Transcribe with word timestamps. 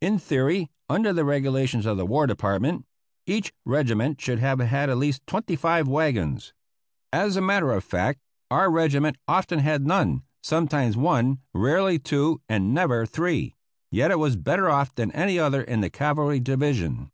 In 0.00 0.18
theory, 0.18 0.68
under 0.88 1.12
the 1.12 1.24
regulations 1.24 1.86
of 1.86 1.96
the 1.96 2.04
War 2.04 2.26
Department, 2.26 2.86
each 3.24 3.52
regiment 3.64 4.20
should 4.20 4.40
have 4.40 4.58
had 4.58 4.90
at 4.90 4.98
least 4.98 5.24
twenty 5.28 5.54
five 5.54 5.86
wagons. 5.86 6.52
As 7.12 7.36
a 7.36 7.40
matter 7.40 7.70
of 7.70 7.84
fact 7.84 8.18
our 8.50 8.68
regiment 8.68 9.16
often 9.28 9.60
had 9.60 9.86
none, 9.86 10.24
sometimes 10.42 10.96
one, 10.96 11.38
rarely 11.54 12.00
two, 12.00 12.40
and 12.48 12.74
never 12.74 13.06
three; 13.06 13.54
yet 13.92 14.10
it 14.10 14.18
was 14.18 14.34
better 14.34 14.68
off 14.68 14.92
than 14.96 15.12
any 15.12 15.38
other 15.38 15.62
in 15.62 15.82
the 15.82 15.88
cavalry 15.88 16.40
division. 16.40 17.12